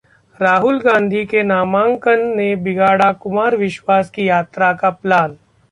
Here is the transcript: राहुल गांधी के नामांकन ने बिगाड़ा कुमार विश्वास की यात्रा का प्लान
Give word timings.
राहुल 0.39 0.79
गांधी 0.79 1.23
के 1.25 1.43
नामांकन 1.43 2.25
ने 2.37 2.55
बिगाड़ा 2.55 3.11
कुमार 3.13 3.55
विश्वास 3.57 4.09
की 4.09 4.27
यात्रा 4.29 4.73
का 4.73 4.89
प्लान 4.91 5.37